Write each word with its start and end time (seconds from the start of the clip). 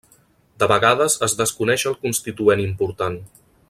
De 0.63 0.69
vegades 0.71 1.17
es 1.27 1.37
desconeix 1.43 1.87
el 1.93 1.99
constituent 2.07 2.67
important. 2.69 3.25